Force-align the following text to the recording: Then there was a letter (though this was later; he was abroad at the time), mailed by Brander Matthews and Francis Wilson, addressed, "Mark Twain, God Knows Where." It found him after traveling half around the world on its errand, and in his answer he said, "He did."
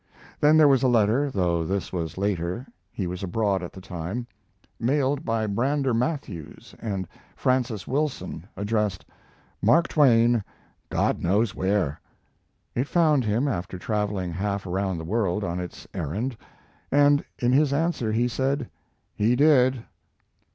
Then 0.39 0.57
there 0.57 0.67
was 0.67 0.81
a 0.81 0.87
letter 0.87 1.29
(though 1.29 1.63
this 1.63 1.93
was 1.93 2.17
later; 2.17 2.65
he 2.91 3.05
was 3.05 3.21
abroad 3.21 3.61
at 3.61 3.71
the 3.71 3.79
time), 3.81 4.25
mailed 4.79 5.23
by 5.23 5.45
Brander 5.45 5.93
Matthews 5.93 6.73
and 6.81 7.07
Francis 7.35 7.87
Wilson, 7.87 8.47
addressed, 8.57 9.05
"Mark 9.61 9.87
Twain, 9.87 10.43
God 10.89 11.21
Knows 11.21 11.53
Where." 11.53 12.01
It 12.73 12.87
found 12.87 13.25
him 13.25 13.47
after 13.47 13.77
traveling 13.77 14.31
half 14.31 14.65
around 14.65 14.97
the 14.97 15.03
world 15.05 15.43
on 15.43 15.59
its 15.59 15.87
errand, 15.93 16.35
and 16.91 17.23
in 17.37 17.51
his 17.51 17.71
answer 17.71 18.11
he 18.11 18.27
said, 18.27 18.71
"He 19.13 19.35
did." 19.35 19.83